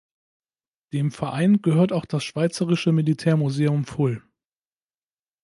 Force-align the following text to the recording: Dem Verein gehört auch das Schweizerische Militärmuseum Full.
Dem 0.93 1.11
Verein 1.11 1.61
gehört 1.61 1.91
auch 1.93 2.05
das 2.05 2.23
Schweizerische 2.23 2.91
Militärmuseum 2.91 3.85
Full. 3.85 4.23